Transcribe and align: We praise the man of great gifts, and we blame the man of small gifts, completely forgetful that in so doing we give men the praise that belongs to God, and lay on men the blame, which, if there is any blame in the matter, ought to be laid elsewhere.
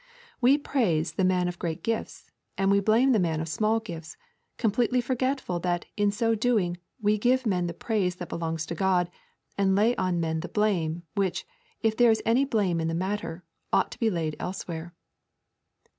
We 0.41 0.57
praise 0.57 1.11
the 1.13 1.23
man 1.23 1.47
of 1.47 1.59
great 1.59 1.83
gifts, 1.83 2.31
and 2.57 2.71
we 2.71 2.79
blame 2.79 3.11
the 3.11 3.19
man 3.19 3.39
of 3.39 3.47
small 3.47 3.79
gifts, 3.79 4.17
completely 4.57 4.99
forgetful 4.99 5.59
that 5.59 5.85
in 5.95 6.09
so 6.09 6.33
doing 6.33 6.77
we 6.99 7.19
give 7.19 7.45
men 7.45 7.67
the 7.67 7.75
praise 7.75 8.15
that 8.15 8.27
belongs 8.27 8.65
to 8.65 8.73
God, 8.73 9.11
and 9.59 9.75
lay 9.75 9.95
on 9.97 10.19
men 10.19 10.39
the 10.39 10.47
blame, 10.49 11.03
which, 11.13 11.45
if 11.81 11.95
there 11.95 12.09
is 12.09 12.23
any 12.25 12.45
blame 12.45 12.81
in 12.81 12.87
the 12.87 12.95
matter, 12.95 13.43
ought 13.71 13.91
to 13.91 13.99
be 13.99 14.09
laid 14.09 14.35
elsewhere. 14.39 14.95